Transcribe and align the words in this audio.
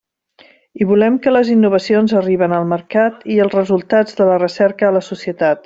I 0.83 0.87
volem 0.91 1.19
que 1.25 1.33
les 1.33 1.51
innovacions 1.55 2.17
arriben 2.21 2.57
al 2.61 2.67
mercat 2.73 3.21
i 3.35 3.39
els 3.47 3.57
resultats 3.59 4.21
de 4.23 4.31
la 4.33 4.41
recerca 4.45 4.89
a 4.91 4.97
la 5.01 5.07
societat. 5.13 5.57